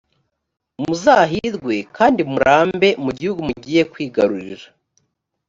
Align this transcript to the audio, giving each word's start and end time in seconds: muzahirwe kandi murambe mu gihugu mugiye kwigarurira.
muzahirwe 0.81 1.75
kandi 1.97 2.21
murambe 2.31 2.89
mu 3.03 3.11
gihugu 3.17 3.41
mugiye 3.47 3.81
kwigarurira. 3.91 4.65